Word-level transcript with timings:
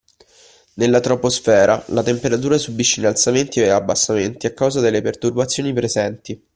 Nella 0.77 0.99
troposfera 0.99 1.83
la 1.89 2.01
temperatura 2.01 2.57
subisce 2.57 3.01
innalzamenti 3.01 3.59
e 3.59 3.67
abbassamenti 3.69 4.47
a 4.47 4.51
causa 4.53 4.79
delle 4.79 5.03
perturbazioni 5.03 5.73
presenti 5.73 6.43